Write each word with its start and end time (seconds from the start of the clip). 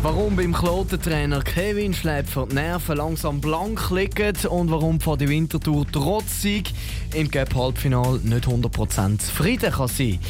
Warum 0.00 0.36
beim 0.36 0.52
Klotentrainer 0.52 1.42
Kevin 1.42 1.92
Schläpfer 1.92 2.46
die 2.48 2.54
Nerven 2.54 2.96
langsam 2.98 3.40
blank 3.40 3.90
liegen 3.90 4.36
und 4.48 4.70
warum 4.70 5.00
vor 5.00 5.16
der 5.16 5.28
Wintertour 5.28 5.86
trotz 5.90 6.44
im 6.44 7.28
Cup-Halbfinal 7.28 8.20
nicht 8.22 8.46
100% 8.46 9.18
zufrieden 9.18 9.72
kann 9.72 9.88
sein 9.88 10.20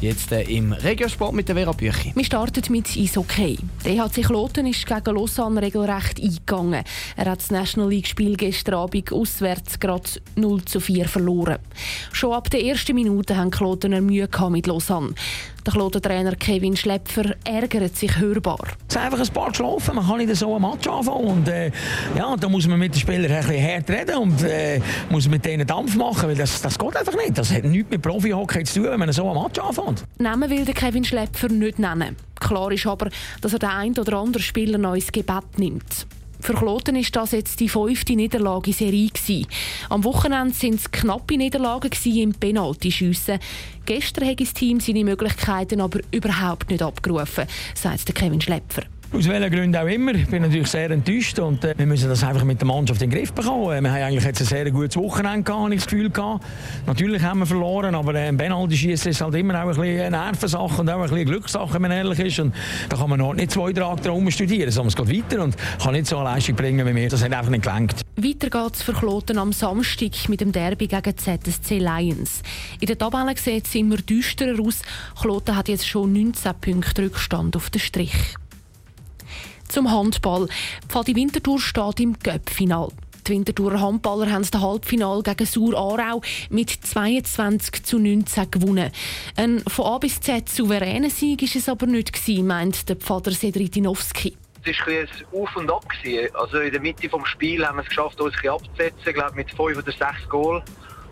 Jetzt 0.00 0.30
äh, 0.30 0.42
im 0.42 0.72
Regiosport 0.72 1.34
mit 1.34 1.48
der 1.48 1.56
Vera 1.56 1.72
Büchi. 1.72 2.12
Wir 2.14 2.24
starten 2.24 2.62
mit 2.70 2.86
Eishockey. 2.96 3.58
Der 3.84 3.94
EHC 3.94 4.22
Kloten 4.22 4.66
ist 4.66 4.86
gegen 4.86 5.16
Lausanne 5.16 5.60
regelrecht 5.60 6.22
eingegangen. 6.22 6.84
Er 7.16 7.24
hat 7.24 7.40
das 7.40 7.50
National 7.50 7.90
League-Spiel 7.90 8.36
gestern 8.36 8.76
Abend 8.76 9.12
auswärts 9.12 9.80
gerade 9.80 10.08
0 10.36 10.64
zu 10.66 10.78
4 10.78 11.08
verloren. 11.08 11.58
Schon 12.12 12.32
ab 12.32 12.48
der 12.48 12.62
ersten 12.62 12.94
Minute 12.94 13.36
haben 13.36 13.50
Klotener 13.50 14.00
Mühe 14.00 14.28
mit 14.50 14.68
Lausanne. 14.68 15.14
Der 15.68 15.74
Kloten-Trainer 15.74 16.34
Kevin 16.36 16.74
Schlepfer 16.74 17.34
ärgert 17.44 17.94
sich 17.94 18.18
hörbar. 18.18 18.58
Es 18.88 18.96
ist 18.96 19.02
einfach 19.02 19.20
ein 19.20 19.28
paar 19.28 19.50
geschlafen, 19.50 19.96
man 19.96 20.06
kann 20.06 20.16
nicht 20.16 20.34
so 20.34 20.56
ein 20.56 20.62
Match 20.62 20.88
anfangen. 20.88 21.26
Und, 21.26 21.48
äh, 21.48 21.70
ja, 22.16 22.34
da 22.40 22.48
muss 22.48 22.66
man 22.66 22.78
mit 22.78 22.94
den 22.94 22.98
Spielern 22.98 23.30
ein 23.30 23.46
bisschen 23.46 23.62
hart 23.62 23.90
reden 23.90 24.16
und 24.16 24.42
äh, 24.44 24.80
muss 25.10 25.28
mit 25.28 25.44
denen 25.44 25.66
Dampf 25.66 25.94
machen, 25.94 26.30
weil 26.30 26.36
das, 26.36 26.62
das 26.62 26.78
geht 26.78 26.96
einfach 26.96 27.14
nicht. 27.16 27.36
Das 27.36 27.52
hat 27.52 27.64
nichts 27.64 27.90
mit 27.90 28.00
Profi-Hockey 28.00 28.64
zu 28.64 28.80
tun, 28.80 28.92
wenn 28.92 28.98
man 28.98 29.12
so 29.12 29.30
ein 29.30 29.42
Match 29.42 29.58
anfängt. 29.58 30.04
Namen 30.16 30.48
will 30.48 30.64
der 30.64 30.72
Kevin 30.72 31.04
Schlepfer 31.04 31.50
nicht 31.50 31.78
nennen. 31.78 32.16
Klar 32.40 32.72
ist 32.72 32.86
aber, 32.86 33.10
dass 33.42 33.52
er 33.52 33.58
den 33.58 33.68
einen 33.68 33.98
oder 33.98 34.20
anderen 34.20 34.42
Spieler 34.42 34.78
noch 34.78 34.94
ins 34.94 35.12
Gebet 35.12 35.58
nimmt. 35.58 36.06
Für 36.40 36.54
Kloten 36.54 36.96
war 36.96 37.02
das 37.12 37.32
jetzt 37.32 37.60
die 37.60 37.68
fünfte 37.68 38.14
Niederlage 38.14 38.70
in 38.70 38.76
Serie. 38.76 39.10
Am 39.88 40.04
Wochenende 40.04 40.54
waren 40.62 40.74
es 40.74 40.90
knappe 40.90 41.36
Niederlagen 41.36 41.90
im 42.04 42.32
Penaltyschiessen. 42.32 43.38
Gestern 43.84 44.28
hat 44.28 44.40
das 44.40 44.54
Team 44.54 44.80
seine 44.80 45.04
Möglichkeiten 45.04 45.80
aber 45.80 46.00
überhaupt 46.10 46.70
nicht 46.70 46.82
abgerufen, 46.82 47.46
sagt 47.74 48.14
Kevin 48.14 48.40
Schlepfer. 48.40 48.84
Aus 49.10 49.26
welchen 49.26 49.50
Gründen 49.50 49.76
auch 49.76 49.86
immer. 49.86 50.14
Ich 50.14 50.26
bin 50.26 50.42
natürlich 50.42 50.68
sehr 50.68 50.90
enttäuscht 50.90 51.38
und 51.38 51.64
äh, 51.64 51.72
wir 51.78 51.86
müssen 51.86 52.10
das 52.10 52.22
einfach 52.22 52.44
mit 52.44 52.60
der 52.60 52.66
Mannschaft 52.66 53.00
in 53.00 53.08
den 53.08 53.18
Griff 53.18 53.32
bekommen. 53.32 53.72
Äh, 53.72 53.80
wir 53.80 53.90
haben 53.90 54.02
eigentlich 54.02 54.24
jetzt 54.24 54.40
ein 54.42 54.46
sehr 54.46 54.70
gutes 54.70 54.96
Wochenende 54.98 55.44
gehabt, 55.44 55.62
habe 55.62 55.74
ich 55.74 55.80
das 55.80 55.88
Gefühl 55.88 56.10
gehabt. 56.10 56.44
Natürlich 56.86 57.22
haben 57.22 57.38
wir 57.38 57.46
verloren, 57.46 57.94
aber 57.94 58.14
äh, 58.14 58.28
ein 58.28 58.36
Penalty-Schießen 58.36 59.10
ist 59.10 59.22
halt 59.22 59.34
immer 59.34 59.54
auch 59.54 59.68
ein 59.68 59.68
bisschen 59.68 60.00
eine 60.00 60.10
Nervensache 60.10 60.80
und 60.80 60.90
auch 60.90 60.96
ein 60.96 61.02
bisschen 61.08 61.24
Glückssache, 61.24 61.72
wenn 61.72 61.82
man 61.82 61.90
ehrlich 61.90 62.18
ist. 62.18 62.38
Und 62.38 62.54
da 62.90 62.98
kann 62.98 63.08
man 63.08 63.18
noch 63.18 63.32
nicht 63.32 63.50
zwei 63.50 63.72
Tage 63.72 64.02
drum 64.02 64.30
studieren, 64.30 64.70
sondern 64.70 64.88
es 64.88 64.96
geht 64.96 65.24
weiter 65.24 65.42
und 65.42 65.56
kann 65.82 65.94
nicht 65.94 66.06
so 66.06 66.18
eine 66.18 66.28
Leistung 66.28 66.56
bringen 66.56 66.86
wie 66.86 66.94
wir. 66.94 67.08
Das 67.08 67.24
hat 67.24 67.32
einfach 67.32 67.50
nicht 67.50 67.62
gelangt. 67.62 68.02
Weiter 68.16 68.50
geht 68.50 68.74
es 68.74 68.82
für 68.82 68.92
Kloten 68.92 69.38
am 69.38 69.54
Samstag 69.54 70.28
mit 70.28 70.42
dem 70.42 70.52
Derby 70.52 70.86
gegen 70.86 71.16
ZSC 71.16 71.78
Lions. 71.78 72.42
In 72.78 72.86
der 72.86 72.98
Tabelle 72.98 73.34
sieht 73.38 73.66
es 73.66 73.74
immer 73.74 73.96
düsterer 73.96 74.60
aus. 74.60 74.82
Kloten 75.18 75.56
hat 75.56 75.68
jetzt 75.68 75.88
schon 75.88 76.12
19 76.12 76.52
Punkte 76.60 77.02
Rückstand 77.04 77.56
auf 77.56 77.70
den 77.70 77.80
Strich. 77.80 78.36
Zum 79.68 79.90
Handball. 79.90 80.48
Pfadi 80.88 81.14
Winterthur 81.14 81.60
steht 81.60 82.00
im 82.00 82.18
Göppfinal. 82.18 82.88
Die 83.26 83.32
Winterthurer 83.32 83.80
Handballer 83.80 84.30
haben 84.30 84.46
das 84.50 84.60
Halbfinale 84.60 85.22
gegen 85.22 85.44
Sur 85.44 85.76
Aarau 85.76 86.22
mit 86.48 86.70
22 86.70 87.82
zu 87.82 87.98
19 87.98 88.50
gewonnen. 88.50 88.90
Ein 89.36 89.62
von 89.68 89.84
A 89.84 89.98
bis 89.98 90.20
Z 90.20 90.48
souveräner 90.48 91.10
Sieg 91.10 91.42
war 91.42 91.48
es 91.54 91.68
aber 91.68 91.86
nicht 91.86 92.14
gewesen, 92.14 92.46
meint 92.46 92.88
der 92.88 92.96
Pfader 92.96 93.32
Sedritinowski. 93.32 94.34
Es 94.64 94.78
war 94.80 94.88
ein 94.88 95.08
Auf 95.32 95.56
und 95.56 95.70
Ab. 95.70 95.84
Also 96.34 96.60
in 96.60 96.72
der 96.72 96.80
Mitte 96.80 97.06
des 97.06 97.28
Spiels 97.28 97.66
haben 97.66 97.76
wir 97.76 97.82
es 97.82 97.88
geschafft, 97.88 98.18
uns 98.20 98.34
abzusetzen, 98.46 99.12
glaube 99.12 99.34
mit 99.34 99.50
fünf 99.50 99.76
oder 99.76 99.92
sechs 99.92 100.28
Goal. 100.30 100.62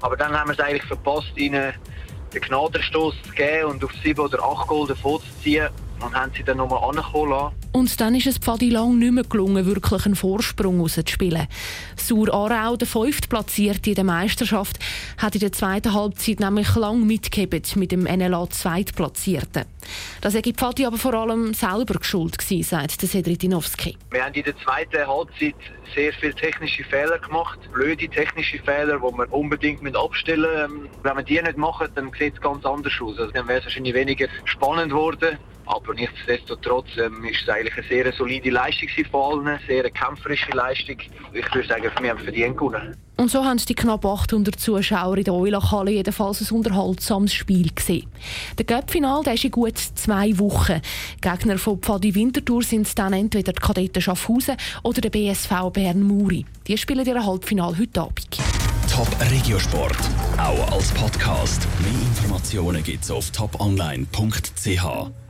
Aber 0.00 0.16
dann 0.16 0.32
haben 0.32 0.48
wir 0.48 0.54
es 0.54 0.60
eigentlich 0.60 0.84
verpasst, 0.84 1.36
ihnen 1.36 1.74
den 2.32 2.40
Gnadenstoß 2.40 3.14
zu 3.24 3.32
geben 3.32 3.72
und 3.72 3.84
auf 3.84 3.92
sieben 4.02 4.20
oder 4.20 4.42
acht 4.42 4.66
Goal 4.66 4.88
davon 4.88 5.20
zu 5.20 5.42
ziehen 5.42 5.68
und 6.00 6.14
haben 6.14 6.32
sie 6.34 6.42
dann 6.42 6.56
nochmal 6.56 6.94
lassen. 6.94 7.65
Und 7.76 8.00
dann 8.00 8.14
ist 8.14 8.26
es 8.26 8.38
Pfadi 8.38 8.70
lang 8.70 8.98
nicht 8.98 9.12
mehr 9.12 9.24
gelungen, 9.24 9.66
wirklich 9.66 10.06
einen 10.06 10.16
Vorsprung 10.16 10.80
rauszuspielen. 10.80 11.46
Sur 11.94 12.32
Aarau, 12.32 12.74
der 12.74 12.88
fünftplatzierte 12.88 13.90
in 13.90 13.96
der 13.96 14.04
Meisterschaft, 14.04 14.78
hat 15.18 15.34
in 15.34 15.40
der 15.40 15.52
zweiten 15.52 15.92
Halbzeit 15.92 16.40
nämlich 16.40 16.74
lang 16.74 17.06
mitgehebt 17.06 17.76
mit 17.76 17.92
dem 17.92 18.04
NLA 18.04 18.48
Zweitplatzierten. 18.48 19.66
Das 20.22 20.32
sei 20.32 20.40
Pfadi 20.40 20.86
aber 20.86 20.96
vor 20.96 21.12
allem 21.12 21.52
selber 21.52 21.98
geschuld 21.98 22.40
sagt 22.40 23.02
der 23.02 23.08
Sedritinowski. 23.10 23.98
Wir 24.10 24.24
haben 24.24 24.32
in 24.32 24.44
der 24.44 24.56
zweiten 24.56 25.06
Halbzeit 25.06 25.54
sehr 25.94 26.14
viele 26.14 26.34
technische 26.34 26.82
Fehler 26.84 27.18
gemacht, 27.18 27.58
blöde 27.74 28.08
technische 28.08 28.58
Fehler, 28.58 29.00
die 29.00 29.18
wir 29.18 29.30
unbedingt 29.30 29.94
abstellen 29.94 30.72
müssen. 30.72 30.88
Wenn 31.02 31.16
wir 31.18 31.22
die 31.22 31.42
nicht 31.42 31.58
machen, 31.58 31.88
dann 31.94 32.10
sieht 32.18 32.36
es 32.36 32.40
ganz 32.40 32.64
anders 32.64 32.94
aus. 33.02 33.18
Also 33.18 33.32
dann 33.32 33.46
wäre 33.46 33.58
es 33.58 33.66
wahrscheinlich 33.66 33.92
weniger 33.92 34.28
spannend 34.46 34.92
geworden. 34.92 35.36
Aber 35.66 35.94
nichtsdestotrotz 35.94 36.96
ähm, 36.96 37.24
ist 37.24 37.42
es 37.42 37.48
eigentlich 37.66 37.90
eine 37.90 38.02
sehr 38.02 38.12
solide 38.12 38.50
Leistung 38.50 38.88
von 39.10 39.38
allen, 39.38 39.48
eine 39.48 39.60
sehr 39.66 39.90
kämpferische 39.90 40.52
Leistung. 40.52 40.96
Ich 41.32 41.54
würde 41.54 41.68
sagen, 41.68 41.84
wir 42.00 42.10
haben 42.10 42.18
verdient 42.18 42.56
gewonnen. 42.56 42.96
Und 43.16 43.30
so 43.30 43.44
haben 43.44 43.56
die 43.56 43.74
knapp 43.74 44.04
800 44.04 44.60
Zuschauer 44.60 45.16
in 45.16 45.24
der 45.24 45.32
Eulachhalle 45.32 45.90
jedenfalls 45.90 46.40
ein 46.40 46.54
unterhaltsames 46.54 47.32
Spiel 47.32 47.70
gesehen. 47.74 48.06
Der 48.58 48.66
Cup-Final 48.66 49.22
ist 49.32 49.44
in 49.44 49.50
gut 49.50 49.78
zwei 49.78 50.38
Wochen. 50.38 50.82
Gegner 51.22 51.56
von 51.56 51.78
Pfadi 51.78 52.14
Winterthur 52.14 52.62
sind 52.62 52.98
dann 52.98 53.14
entweder 53.14 53.52
die 53.52 53.60
Kadetten 53.60 54.02
Schaffhausen 54.02 54.56
oder 54.82 55.00
der 55.00 55.10
BSV 55.10 55.70
Bern 55.72 56.02
Muri. 56.02 56.44
Die 56.66 56.76
spielen 56.76 57.06
ihr 57.06 57.24
Halbfinal 57.24 57.78
heute 57.78 58.02
Abend. 58.02 58.38
Top 58.92 59.08
Regiosport, 59.30 59.96
auch 60.36 60.72
als 60.72 60.92
Podcast. 60.92 61.66
Mehr 61.80 62.02
Informationen 62.02 62.82
gibt's 62.82 63.10
auf 63.10 63.30
toponline.ch. 63.30 65.25